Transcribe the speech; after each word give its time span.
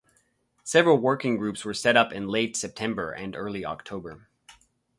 Several 0.63 0.97
working 0.97 1.37
groups 1.37 1.63
were 1.63 1.75
set 1.75 1.95
up 1.95 2.11
in 2.11 2.27
late 2.27 2.57
September 2.57 3.11
and 3.11 3.35
early 3.35 3.63
October. 3.63 4.27